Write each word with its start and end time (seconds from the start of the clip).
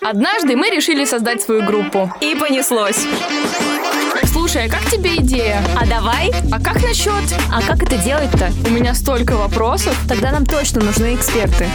Однажды 0.00 0.56
мы 0.56 0.70
решили 0.70 1.04
создать 1.04 1.42
свою 1.42 1.64
группу. 1.64 2.12
И 2.20 2.34
понеслось. 2.34 3.06
Слушай, 4.24 4.66
а 4.66 4.70
как 4.70 4.84
тебе 4.90 5.16
идея? 5.16 5.62
А 5.80 5.86
давай? 5.86 6.32
А 6.50 6.60
как 6.60 6.82
насчет? 6.82 7.12
А 7.52 7.62
как 7.62 7.82
это 7.82 7.96
делать-то? 7.96 8.50
У 8.66 8.70
меня 8.70 8.94
столько 8.94 9.36
вопросов. 9.36 9.96
Тогда 10.08 10.32
нам 10.32 10.44
точно 10.44 10.82
нужны 10.82 11.14
эксперты. 11.14 11.66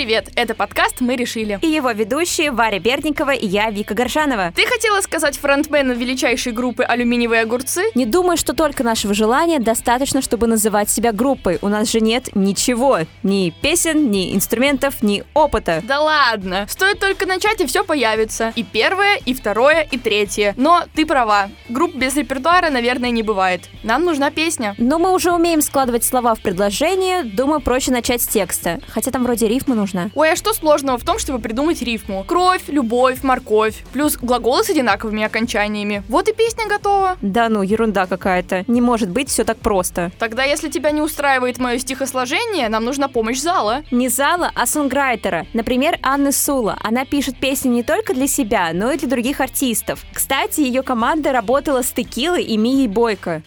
Привет! 0.00 0.30
Это 0.34 0.54
подкаст 0.54 1.02
«Мы 1.02 1.14
решили». 1.14 1.58
И 1.60 1.66
его 1.66 1.90
ведущие 1.90 2.52
Варя 2.52 2.78
Берникова 2.78 3.32
и 3.32 3.46
я, 3.46 3.70
Вика 3.70 3.92
Горшанова. 3.92 4.50
Ты 4.56 4.64
хотела 4.64 5.02
сказать 5.02 5.36
фронтмену 5.36 5.92
величайшей 5.92 6.52
группы 6.52 6.84
«Алюминиевые 6.84 7.42
огурцы»? 7.42 7.82
Не 7.94 8.06
думаю, 8.06 8.38
что 8.38 8.54
только 8.54 8.82
нашего 8.82 9.12
желания 9.12 9.58
достаточно, 9.58 10.22
чтобы 10.22 10.46
называть 10.46 10.88
себя 10.88 11.12
группой. 11.12 11.58
У 11.60 11.68
нас 11.68 11.90
же 11.90 12.00
нет 12.00 12.34
ничего. 12.34 13.00
Ни 13.22 13.50
песен, 13.50 14.10
ни 14.10 14.34
инструментов, 14.34 15.02
ни 15.02 15.22
опыта. 15.34 15.82
Да 15.86 16.00
ладно! 16.00 16.64
Стоит 16.70 16.98
только 16.98 17.26
начать, 17.26 17.60
и 17.60 17.66
все 17.66 17.84
появится. 17.84 18.54
И 18.56 18.62
первое, 18.62 19.16
и 19.26 19.34
второе, 19.34 19.82
и 19.82 19.98
третье. 19.98 20.54
Но 20.56 20.84
ты 20.94 21.04
права. 21.04 21.50
Групп 21.68 21.94
без 21.94 22.16
репертуара, 22.16 22.70
наверное, 22.70 23.10
не 23.10 23.22
бывает. 23.22 23.68
Нам 23.82 24.06
нужна 24.06 24.30
песня. 24.30 24.74
Но 24.78 24.98
мы 24.98 25.12
уже 25.12 25.30
умеем 25.30 25.60
складывать 25.60 26.04
слова 26.04 26.34
в 26.34 26.40
предложение. 26.40 27.22
Думаю, 27.22 27.60
проще 27.60 27.92
начать 27.92 28.22
с 28.22 28.26
текста. 28.26 28.80
Хотя 28.88 29.10
там 29.10 29.24
вроде 29.24 29.46
рифма 29.46 29.74
нужна. 29.90 30.10
Ой, 30.14 30.32
а 30.32 30.36
что 30.36 30.52
сложного 30.52 30.98
в 30.98 31.04
том, 31.04 31.18
чтобы 31.18 31.38
придумать 31.38 31.82
рифму? 31.82 32.24
Кровь, 32.26 32.62
любовь, 32.68 33.22
морковь. 33.22 33.84
Плюс 33.92 34.16
глаголы 34.16 34.64
с 34.64 34.70
одинаковыми 34.70 35.22
окончаниями. 35.22 36.02
Вот 36.08 36.28
и 36.28 36.32
песня 36.32 36.68
готова. 36.68 37.16
Да 37.20 37.48
ну, 37.48 37.62
ерунда 37.62 38.06
какая-то. 38.06 38.64
Не 38.66 38.80
может 38.80 39.10
быть 39.10 39.28
все 39.28 39.44
так 39.44 39.58
просто. 39.58 40.10
Тогда, 40.18 40.44
если 40.44 40.68
тебя 40.68 40.90
не 40.90 41.00
устраивает 41.00 41.58
мое 41.58 41.78
стихосложение, 41.78 42.68
нам 42.68 42.84
нужна 42.84 43.08
помощь 43.08 43.38
зала. 43.38 43.82
Не 43.90 44.08
зала, 44.08 44.50
а 44.54 44.66
сонграйтера. 44.66 45.46
Например, 45.52 45.98
Анны 46.02 46.32
Сула. 46.32 46.78
Она 46.82 47.04
пишет 47.04 47.38
песни 47.38 47.68
не 47.68 47.82
только 47.82 48.14
для 48.14 48.26
себя, 48.26 48.70
но 48.72 48.92
и 48.92 48.98
для 48.98 49.08
других 49.08 49.40
артистов. 49.40 50.04
Кстати, 50.12 50.60
ее 50.60 50.82
команда 50.82 51.32
работала 51.32 51.82
с 51.82 51.90
Текилой 51.92 52.44
и 52.44 52.56
Мией 52.56 52.88
Бойко. 52.88 53.42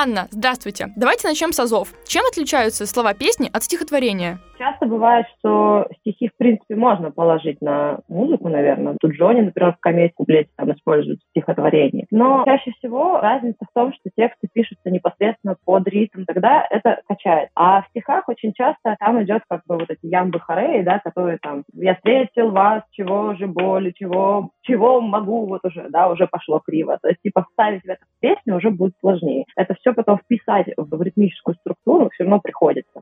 Анна, 0.00 0.28
здравствуйте. 0.30 0.92
Давайте 0.94 1.26
начнем 1.26 1.52
с 1.52 1.58
азов. 1.58 1.88
Чем 2.06 2.24
отличаются 2.24 2.86
слова 2.86 3.14
песни 3.14 3.50
от 3.52 3.64
стихотворения? 3.64 4.40
Часто 4.58 4.86
бывает, 4.86 5.26
что 5.38 5.86
стихи, 6.00 6.28
в 6.28 6.36
принципе, 6.36 6.74
можно 6.74 7.12
положить 7.12 7.60
на 7.62 8.00
музыку, 8.08 8.48
наверное. 8.48 8.96
Тут 9.00 9.12
Джонни, 9.12 9.42
например, 9.42 9.74
в 9.74 9.80
комедии 9.80 10.12
куплете 10.14 10.50
там 10.56 10.72
используют 10.72 11.20
стихотворение. 11.30 12.06
Но 12.10 12.44
чаще 12.44 12.72
всего 12.72 13.20
разница 13.20 13.58
в 13.60 13.72
том, 13.72 13.92
что 13.92 14.10
тексты 14.16 14.48
пишутся 14.52 14.90
непосредственно 14.90 15.56
под 15.64 15.86
ритм, 15.86 16.24
тогда 16.26 16.66
это 16.68 17.00
качает. 17.06 17.50
А 17.54 17.82
в 17.82 17.86
стихах 17.90 18.28
очень 18.28 18.52
часто 18.52 18.96
там 18.98 19.22
идет 19.22 19.42
как 19.48 19.62
бы 19.66 19.76
вот 19.76 19.90
эти 19.90 20.06
ямбы 20.06 20.40
хореи, 20.40 20.82
да, 20.82 20.98
которые 20.98 21.38
там 21.40 21.62
«я 21.74 21.94
встретил 21.94 22.50
вас, 22.50 22.82
чего 22.90 23.34
же 23.34 23.46
боли, 23.46 23.92
чего, 23.96 24.50
чего 24.62 25.00
могу, 25.00 25.46
вот 25.46 25.64
уже, 25.64 25.88
да, 25.90 26.10
уже 26.10 26.26
пошло 26.26 26.58
криво». 26.58 26.98
То 27.00 27.08
есть, 27.08 27.20
типа, 27.22 27.46
вставить 27.48 27.82
в 27.82 27.88
эту 27.88 28.04
песню 28.20 28.56
уже 28.56 28.70
будет 28.70 28.94
сложнее. 28.98 29.44
Это 29.56 29.74
все 29.74 29.94
потом 29.94 30.18
вписать 30.18 30.66
в 30.76 31.02
ритмическую 31.02 31.54
структуру 31.60 32.10
все 32.10 32.24
равно 32.24 32.40
приходится. 32.40 32.97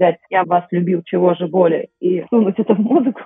Взять 0.00 0.16
«я 0.30 0.44
вас 0.44 0.64
любил, 0.70 1.02
чего 1.04 1.34
же 1.34 1.46
боли» 1.46 1.90
и 2.00 2.24
сунуть 2.30 2.58
это 2.58 2.74
в 2.74 2.78
музыку, 2.78 3.20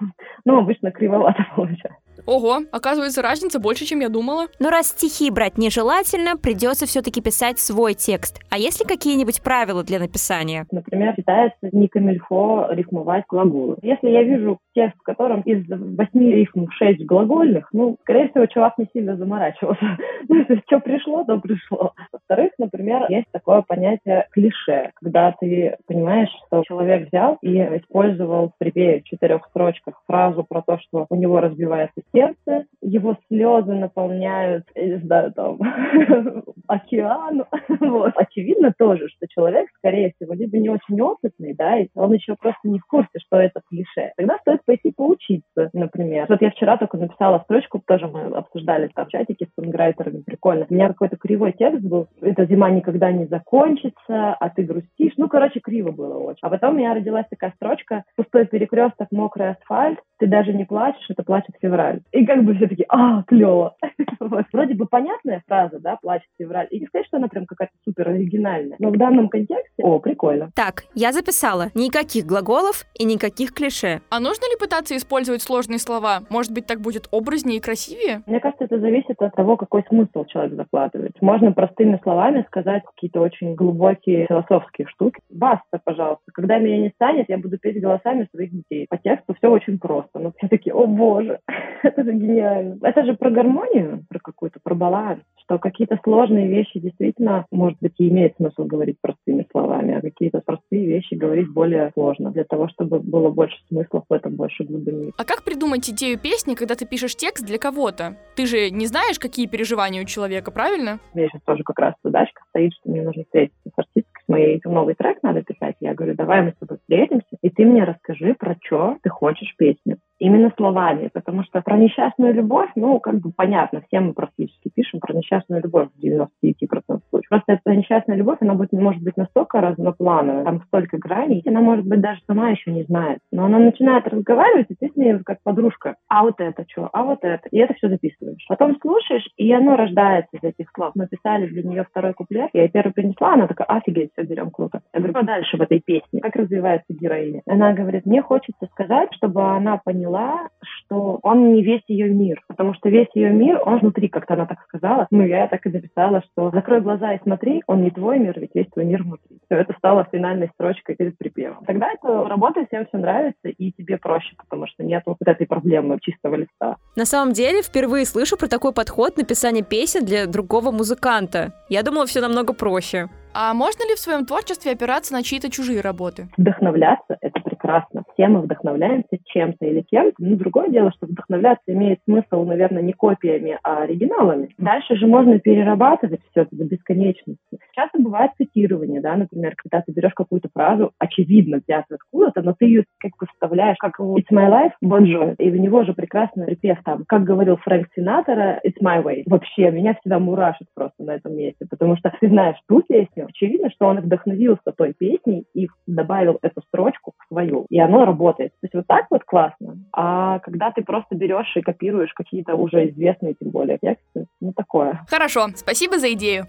ну, 0.44 0.58
обычно 0.58 0.90
кривовато 0.90 1.46
получается. 1.56 1.98
Ого, 2.26 2.60
оказывается, 2.72 3.22
разница 3.22 3.60
больше, 3.60 3.84
чем 3.84 4.00
я 4.00 4.08
думала. 4.08 4.46
Но 4.58 4.70
раз 4.70 4.88
стихи 4.88 5.30
брать 5.30 5.58
нежелательно, 5.58 6.36
придется 6.36 6.86
все-таки 6.86 7.20
писать 7.20 7.58
свой 7.58 7.94
текст. 7.94 8.40
А 8.50 8.58
есть 8.58 8.80
ли 8.80 8.86
какие-нибудь 8.86 9.42
правила 9.42 9.82
для 9.82 9.98
написания? 9.98 10.66
Например, 10.70 11.14
считается 11.16 11.68
не 11.72 11.88
камильфо 11.88 12.68
рифмовать 12.70 13.24
глаголы. 13.28 13.76
Если 13.82 14.08
я 14.08 14.22
вижу 14.22 14.58
текст, 14.74 14.98
в 14.98 15.02
котором 15.02 15.40
из 15.42 15.64
восьми 15.68 16.32
рифм 16.32 16.68
шесть 16.70 17.04
глагольных, 17.04 17.68
ну, 17.72 17.96
скорее 18.02 18.28
всего, 18.28 18.46
чувак 18.46 18.78
не 18.78 18.86
сильно 18.92 19.16
заморачивался. 19.16 19.84
Ну, 20.26 20.36
если 20.36 20.62
что 20.66 20.80
пришло, 20.80 21.22
то 21.24 21.38
пришло. 21.38 21.92
Во-вторых, 22.10 22.52
например, 22.58 23.04
есть 23.10 23.26
такое 23.30 23.60
понятие 23.60 24.26
клише, 24.30 24.90
когда 24.94 25.34
ты 25.38 25.76
понимаешь, 25.86 26.30
что 26.46 26.62
человек 26.66 27.08
взял 27.08 27.36
и 27.42 27.58
использовал 27.58 28.48
в 28.48 28.58
припеве 28.58 29.00
в 29.00 29.04
четырех 29.04 29.44
строчках 29.50 30.00
фразу 30.06 30.44
про 30.48 30.62
то, 30.62 30.78
что 30.78 31.06
у 31.10 31.16
него 31.16 31.40
разбивается 31.40 32.00
сердце, 32.14 32.64
его 32.80 33.16
слезы 33.28 33.74
наполняют, 33.74 34.64
я 34.74 34.86
не 34.86 34.96
знаю, 34.96 35.32
там, 35.32 35.58
океан. 36.68 37.44
Вот. 37.84 38.12
Очевидно 38.16 38.72
тоже, 38.76 39.08
что 39.08 39.26
человек, 39.28 39.68
скорее 39.76 40.12
всего, 40.16 40.34
либо 40.34 40.58
не 40.58 40.68
очень 40.68 41.00
опытный, 41.00 41.54
да, 41.54 41.78
и 41.78 41.88
он 41.94 42.12
еще 42.12 42.34
просто 42.34 42.60
не 42.64 42.78
в 42.78 42.86
курсе, 42.86 43.18
что 43.18 43.38
это 43.38 43.60
клише. 43.68 44.12
Тогда 44.16 44.38
стоит 44.38 44.60
пойти 44.64 44.92
поучиться, 44.92 45.70
например. 45.72 46.26
Вот 46.28 46.42
я 46.42 46.50
вчера 46.50 46.76
только 46.76 46.96
написала 46.96 47.40
строчку, 47.44 47.82
тоже 47.86 48.08
мы 48.08 48.24
обсуждали 48.36 48.90
там 48.94 49.06
в 49.06 49.10
чатике 49.10 49.46
с 49.46 49.54
сонграйтерами, 49.60 50.22
прикольно. 50.22 50.66
У 50.68 50.74
меня 50.74 50.88
какой-то 50.88 51.16
кривой 51.16 51.52
текст 51.52 51.82
был, 51.82 52.08
эта 52.20 52.46
зима 52.46 52.70
никогда 52.70 53.12
не 53.12 53.26
закончится, 53.26 54.34
а 54.34 54.50
ты 54.50 54.62
грустишь. 54.62 55.14
Ну, 55.16 55.28
короче, 55.28 55.60
криво 55.60 55.90
было 55.90 56.18
очень. 56.18 56.40
А 56.42 56.50
потом 56.50 56.74
у 56.74 56.78
меня 56.78 56.94
родилась 56.94 57.26
такая 57.30 57.52
строчка, 57.56 58.04
пустой 58.16 58.46
перекресток, 58.46 59.08
мокрый 59.10 59.50
асфальт, 59.50 59.98
ты 60.18 60.26
даже 60.26 60.52
не 60.52 60.64
плачешь, 60.64 61.04
это 61.08 61.22
плачет 61.22 61.54
февраль. 61.60 62.00
И 62.12 62.24
как 62.24 62.44
бы 62.44 62.54
все 62.54 62.66
таки 62.66 62.84
а, 62.88 63.22
клево. 63.24 63.76
Вроде 64.52 64.74
бы 64.74 64.86
понятная 64.86 65.42
фраза, 65.46 65.80
да, 65.80 65.96
плачет 66.00 66.28
февраль. 66.38 66.68
И 66.70 66.80
не 66.80 66.86
сказать, 66.86 67.06
что 67.06 67.16
она 67.16 67.28
прям 67.28 67.46
какая-то 67.46 67.74
супер 67.94 68.10
оригинальная. 68.10 68.76
Но 68.78 68.90
в 68.90 68.96
данном 68.96 69.28
контексте, 69.28 69.82
о, 69.82 69.98
прикольно. 69.98 70.50
Так, 70.54 70.84
я 70.94 71.12
записала. 71.12 71.66
Никаких 71.74 72.26
глаголов 72.26 72.84
и 72.98 73.04
никаких 73.04 73.52
клише. 73.52 74.00
А 74.10 74.20
нужно 74.20 74.44
ли 74.50 74.58
пытаться 74.58 74.96
использовать 74.96 75.42
сложные 75.42 75.78
слова? 75.78 76.20
Может 76.30 76.52
быть, 76.52 76.66
так 76.66 76.80
будет 76.80 77.08
образнее 77.12 77.58
и 77.58 77.60
красивее? 77.60 78.22
Мне 78.26 78.40
кажется, 78.40 78.64
это 78.64 78.78
зависит 78.78 79.20
от 79.20 79.34
того, 79.34 79.56
какой 79.56 79.84
смысл 79.88 80.24
человек 80.24 80.54
закладывает. 80.54 81.12
Можно 81.20 81.52
простыми 81.52 81.98
словами 82.02 82.44
сказать 82.48 82.82
какие-то 82.84 83.20
очень 83.20 83.54
глубокие 83.54 84.26
философские 84.26 84.86
штуки. 84.88 85.20
Баста, 85.30 85.80
пожалуйста. 85.84 86.24
Когда 86.32 86.58
меня 86.58 86.78
не 86.78 86.90
станет, 86.90 87.28
я 87.28 87.38
буду 87.38 87.58
петь 87.58 87.80
голосами 87.80 88.28
своих 88.32 88.50
детей. 88.50 88.86
По 88.88 88.98
тексту 88.98 89.34
все 89.34 89.50
очень 89.50 89.78
просто. 89.78 90.18
Но 90.18 90.32
все 90.36 90.48
такие, 90.48 90.74
о 90.74 90.86
боже, 90.86 91.38
это 91.82 92.04
же 92.04 92.12
гениально. 92.12 92.78
Это 92.82 93.04
же 93.04 93.14
про 93.14 93.30
гармонию, 93.30 94.04
про 94.08 94.18
какую-то, 94.18 94.60
про 94.62 94.74
баланс 94.74 95.20
что 95.44 95.58
какие-то 95.58 95.98
сложные 96.02 96.48
вещи 96.48 96.78
действительно, 96.78 97.46
может 97.50 97.78
быть, 97.80 97.94
и 97.98 98.08
имеет 98.08 98.36
смысл 98.36 98.64
говорить 98.64 98.96
простыми 99.00 99.46
словами, 99.50 99.94
а 99.94 100.00
какие-то 100.00 100.40
простые 100.44 100.86
вещи 100.86 101.14
говорить 101.14 101.52
более 101.52 101.90
сложно, 101.94 102.30
для 102.30 102.44
того, 102.44 102.68
чтобы 102.68 103.00
было 103.00 103.30
больше 103.30 103.56
смысла 103.68 104.02
в 104.08 104.12
этом, 104.12 104.36
больше 104.36 104.64
глубины. 104.64 105.12
А 105.16 105.24
как 105.24 105.44
придумать 105.44 105.88
идею 105.90 106.18
песни, 106.18 106.54
когда 106.54 106.74
ты 106.74 106.86
пишешь 106.86 107.16
текст 107.16 107.44
для 107.44 107.58
кого-то? 107.58 108.16
Ты 108.36 108.46
же 108.46 108.70
не 108.70 108.86
знаешь, 108.86 109.18
какие 109.18 109.46
переживания 109.46 110.02
у 110.02 110.06
человека, 110.06 110.50
правильно? 110.50 110.98
У 111.12 111.18
меня 111.18 111.28
сейчас 111.28 111.42
тоже 111.42 111.62
как 111.62 111.78
раз 111.78 111.94
задачка 112.02 112.42
стоит, 112.48 112.72
что 112.74 112.90
мне 112.90 113.02
нужно 113.02 113.24
встретиться 113.24 113.70
с 113.70 113.78
артисткой, 113.78 114.22
с 114.24 114.28
моей 114.28 114.60
новый 114.64 114.94
трек 114.94 115.18
надо 115.22 115.42
писать. 115.42 115.76
Я 115.80 115.94
говорю, 115.94 116.14
давай 116.14 116.42
мы 116.42 116.50
с 116.52 116.56
тобой 116.56 116.78
встретимся, 116.78 117.26
и 117.42 117.50
ты 117.50 117.64
мне 117.64 117.84
расскажи, 117.84 118.34
про 118.34 118.56
что 118.62 118.96
ты 119.02 119.10
хочешь 119.10 119.54
песню 119.56 119.98
именно 120.18 120.52
словами, 120.56 121.10
потому 121.34 121.46
что 121.46 121.62
про 121.62 121.76
несчастную 121.76 122.32
любовь, 122.32 122.70
ну, 122.76 123.00
как 123.00 123.16
бы 123.16 123.32
понятно, 123.32 123.82
все 123.88 123.98
мы 123.98 124.12
практически 124.12 124.70
пишем 124.72 125.00
про 125.00 125.14
несчастную 125.14 125.62
любовь 125.62 125.88
в 125.92 126.04
99% 126.04 127.00
случаев. 127.10 127.28
Просто 127.28 127.54
эта 127.54 127.74
несчастная 127.74 128.16
любовь, 128.16 128.38
она 128.40 128.54
будет, 128.54 128.72
может 128.72 129.02
быть 129.02 129.16
настолько 129.16 129.60
разноплановая, 129.60 130.44
там 130.44 130.62
столько 130.68 130.96
граней, 130.96 131.42
она, 131.44 131.60
может 131.60 131.86
быть, 131.86 132.00
даже 132.00 132.20
сама 132.28 132.50
еще 132.50 132.70
не 132.70 132.84
знает. 132.84 133.18
Но 133.32 133.46
она 133.46 133.58
начинает 133.58 134.06
разговаривать, 134.06 134.66
и 134.68 134.76
ты 134.76 134.92
с 134.92 134.96
ней 134.96 135.18
как 135.24 135.42
подружка. 135.42 135.96
А 136.08 136.22
вот 136.22 136.36
это 136.38 136.64
что? 136.70 136.88
А 136.92 137.02
вот 137.02 137.18
это? 137.22 137.48
И 137.50 137.58
это 137.58 137.74
все 137.74 137.88
записываешь. 137.88 138.44
Потом 138.48 138.78
слушаешь, 138.80 139.28
и 139.36 139.52
оно 139.52 139.74
рождается 139.76 140.36
из 140.36 140.44
этих 140.44 140.70
слов. 140.72 140.92
Мы 140.94 141.08
писали 141.08 141.48
для 141.48 141.64
нее 141.64 141.84
второй 141.90 142.14
куплет, 142.14 142.50
я 142.52 142.62
ей 142.62 142.68
первый 142.68 142.92
принесла, 142.92 143.34
она 143.34 143.48
такая, 143.48 143.66
офигеть, 143.66 144.10
все 144.12 144.22
берем, 144.22 144.52
круто. 144.52 144.82
Я 144.92 145.00
говорю, 145.00 145.16
что 145.16 145.26
дальше 145.26 145.56
в 145.56 145.62
этой 145.62 145.80
песне? 145.80 146.20
Как 146.20 146.36
развивается 146.36 146.86
героиня? 146.90 147.42
Она 147.48 147.72
говорит, 147.72 148.06
мне 148.06 148.22
хочется 148.22 148.66
сказать, 148.70 149.08
чтобы 149.14 149.42
она 149.42 149.80
поняла, 149.84 150.48
что 150.62 151.18
он 151.24 151.54
не 151.54 151.62
весь 151.62 151.82
ее 151.88 152.08
мир, 152.10 152.42
потому 152.46 152.74
что 152.74 152.90
весь 152.90 153.08
ее 153.14 153.30
мир, 153.30 153.60
он 153.64 153.78
внутри, 153.78 154.08
как-то 154.08 154.34
она 154.34 154.46
так 154.46 154.58
сказала. 154.68 155.06
Ну, 155.10 155.24
я 155.24 155.48
так 155.48 155.66
и 155.66 155.70
написала, 155.70 156.22
что 156.30 156.50
закрой 156.50 156.82
глаза 156.82 157.14
и 157.14 157.22
смотри, 157.22 157.62
он 157.66 157.82
не 157.82 157.90
твой 157.90 158.18
мир, 158.18 158.38
ведь 158.38 158.50
весь 158.54 158.68
твой 158.68 158.84
мир 158.84 159.02
внутри. 159.02 159.38
Все 159.46 159.56
это 159.56 159.72
стало 159.78 160.06
финальной 160.12 160.50
строчкой 160.54 160.96
перед 160.96 161.16
припевом. 161.16 161.64
Тогда 161.64 161.90
это 161.92 162.28
работа 162.28 162.66
всем 162.66 162.86
все 162.86 162.98
нравится, 162.98 163.48
и 163.48 163.72
тебе 163.72 163.96
проще, 163.96 164.34
потому 164.36 164.66
что 164.66 164.84
нет 164.84 165.02
вот 165.06 165.16
этой 165.24 165.46
проблемы 165.46 165.98
чистого 166.02 166.34
листа. 166.34 166.76
На 166.94 167.06
самом 167.06 167.32
деле, 167.32 167.62
впервые 167.62 168.04
слышу 168.04 168.36
про 168.36 168.46
такой 168.46 168.74
подход 168.74 169.16
написания 169.16 169.62
песен 169.62 170.04
для 170.04 170.26
другого 170.26 170.70
музыканта. 170.70 171.52
Я 171.70 171.82
думала, 171.82 172.04
все 172.04 172.20
намного 172.20 172.52
проще. 172.52 173.08
А 173.32 173.52
можно 173.54 173.82
ли 173.88 173.96
в 173.96 173.98
своем 173.98 174.26
творчестве 174.26 174.72
опираться 174.72 175.12
на 175.12 175.22
чьи-то 175.22 175.50
чужие 175.50 175.80
работы? 175.80 176.28
Вдохновляться— 176.36 177.16
это 177.20 177.40
прекрасно. 177.64 178.02
Все 178.12 178.28
мы 178.28 178.40
вдохновляемся 178.42 179.18
чем-то 179.24 179.64
или 179.64 179.80
кем-то. 179.80 180.16
Ну, 180.18 180.36
другое 180.36 180.68
дело, 180.68 180.92
что 180.92 181.06
вдохновляться 181.06 181.72
имеет 181.72 182.00
смысл, 182.04 182.44
наверное, 182.44 182.82
не 182.82 182.92
копиями, 182.92 183.58
а 183.62 183.82
оригиналами. 183.82 184.50
Дальше 184.58 184.96
же 184.96 185.06
можно 185.06 185.38
перерабатывать 185.38 186.20
все 186.30 186.42
это 186.42 186.54
до 186.54 186.64
бесконечности. 186.64 187.58
Часто 187.74 188.00
бывает 188.00 188.32
цитирование, 188.36 189.00
да, 189.00 189.16
например, 189.16 189.54
когда 189.56 189.82
ты 189.82 189.92
берешь 189.92 190.12
какую-то 190.14 190.48
фразу, 190.52 190.92
очевидно 190.98 191.60
взятую 191.66 191.96
откуда-то, 191.96 192.42
но 192.42 192.54
ты 192.58 192.66
ее 192.66 192.84
как 192.98 193.12
бы 193.18 193.26
вставляешь, 193.32 193.76
как 193.78 193.98
It's 193.98 194.30
my 194.30 194.50
life, 194.50 194.72
Bon 194.84 195.02
Jovi. 195.02 195.36
И 195.38 195.50
у 195.50 195.54
него 195.54 195.84
же 195.84 195.94
прекрасный 195.94 196.46
припев 196.46 196.78
там, 196.84 197.04
как 197.08 197.24
говорил 197.24 197.56
Фрэнк 197.56 197.88
Синатора, 197.96 198.60
It's 198.66 198.82
my 198.82 199.02
way. 199.02 199.22
Вообще, 199.26 199.70
меня 199.70 199.94
всегда 199.94 200.18
мурашит 200.18 200.68
просто 200.74 201.02
на 201.02 201.12
этом 201.12 201.36
месте, 201.36 201.66
потому 201.68 201.96
что 201.96 202.12
ты 202.20 202.28
знаешь 202.28 202.56
ту 202.68 202.82
песню, 202.82 203.26
очевидно, 203.28 203.70
что 203.70 203.86
он 203.86 204.00
вдохновился 204.00 204.72
той 204.76 204.92
песней 204.92 205.44
и 205.54 205.68
добавил 205.86 206.38
эту 206.42 206.60
строчку 206.68 207.12
в 207.18 207.28
свою, 207.28 207.53
и 207.68 207.78
оно 207.78 208.04
работает. 208.04 208.52
То 208.52 208.64
есть 208.64 208.74
вот 208.74 208.86
так 208.86 209.06
вот 209.10 209.24
классно. 209.24 209.76
А 209.92 210.38
когда 210.40 210.70
ты 210.70 210.82
просто 210.82 211.14
берешь 211.14 211.52
и 211.56 211.60
копируешь 211.60 212.12
какие-то 212.12 212.54
уже 212.54 212.88
известные, 212.90 213.34
тем 213.34 213.50
более, 213.50 213.78
тексты, 213.78 214.26
ну 214.40 214.52
такое. 214.52 215.04
Хорошо, 215.08 215.48
спасибо 215.54 215.98
за 215.98 216.12
идею. 216.12 216.46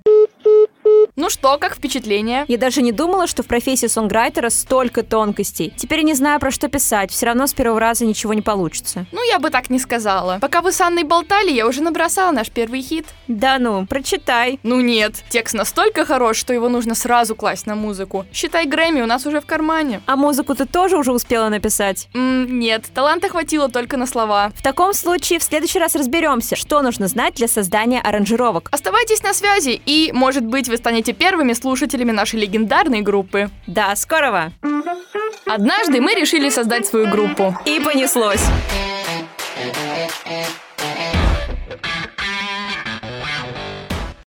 Ну 1.18 1.30
что, 1.30 1.58
как 1.58 1.76
впечатление? 1.76 2.44
Я 2.50 2.58
даже 2.58 2.82
не 2.82 2.92
думала, 2.92 3.26
что 3.26 3.42
в 3.42 3.46
профессии 3.46 3.88
сонграйтера 3.88 4.50
столько 4.50 5.02
тонкостей. 5.02 5.74
Теперь 5.78 6.02
не 6.02 6.14
знаю, 6.14 6.42
про 6.42 6.52
что 6.52 6.68
писать. 6.68 7.10
Все 7.10 7.28
равно 7.28 7.48
с 7.48 7.54
первого 7.54 7.80
раза 7.80 8.06
ничего 8.06 8.34
не 8.34 8.42
получится. 8.42 9.06
Ну, 9.14 9.24
я 9.32 9.40
бы 9.40 9.50
так 9.50 9.70
не 9.70 9.80
сказала. 9.80 10.40
Пока 10.42 10.60
вы 10.62 10.74
с 10.74 10.82
Анной 10.82 11.04
болтали, 11.04 11.52
я 11.52 11.68
уже 11.68 11.82
набросала 11.82 12.34
наш 12.34 12.52
первый 12.52 12.82
хит. 12.82 13.06
Да 13.30 13.60
ну, 13.60 13.86
прочитай. 13.86 14.60
Ну 14.64 14.82
нет, 14.82 15.24
текст 15.30 15.54
настолько 15.56 16.04
хорош, 16.04 16.36
что 16.36 16.52
его 16.54 16.68
нужно 16.68 16.96
сразу 16.96 17.34
класть 17.34 17.66
на 17.66 17.76
музыку. 17.76 18.26
Считай, 18.34 18.66
Грэмми 18.66 19.00
у 19.02 19.06
нас 19.06 19.26
уже 19.26 19.40
в 19.40 19.46
кармане. 19.46 20.02
А 20.08 20.18
музыку 20.18 20.54
ты 20.54 20.66
тоже 20.66 20.98
уже 20.98 21.14
успела 21.14 21.48
написать? 21.48 22.10
М, 22.14 22.60
нет, 22.60 22.84
таланта 22.94 23.30
хватило 23.30 23.70
только 23.70 23.96
на 23.96 24.06
слова. 24.06 24.52
В 24.54 24.62
таком 24.62 24.94
случае 24.94 25.40
в 25.40 25.44
следующий 25.44 25.80
раз 25.80 25.96
разберемся, 25.96 26.58
что 26.58 26.82
нужно 26.82 27.08
знать 27.08 27.36
для 27.36 27.48
создания 27.48 28.02
аранжировок. 28.02 28.68
Оставайтесь 28.74 29.24
на 29.24 29.34
связи, 29.34 29.82
и, 29.86 30.12
может 30.14 30.44
быть, 30.44 30.68
вы 30.68 30.76
станете 30.76 31.05
первыми 31.14 31.54
слушателями 31.54 32.12
нашей 32.12 32.40
легендарной 32.40 33.02
группы. 33.02 33.50
До 33.68 33.94
скорого! 33.96 34.52
Однажды 35.46 36.02
мы 36.02 36.16
решили 36.16 36.50
создать 36.50 36.88
свою 36.88 37.10
группу. 37.10 37.56
И 37.66 37.80
понеслось. 37.80 38.44